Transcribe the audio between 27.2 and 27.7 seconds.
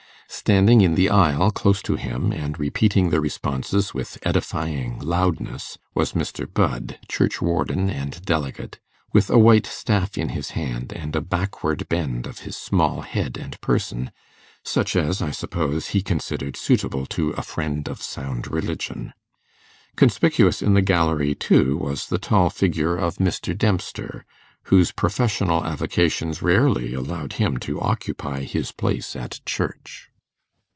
him